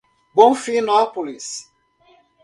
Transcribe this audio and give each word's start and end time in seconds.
Bonfinópolis 0.35 1.69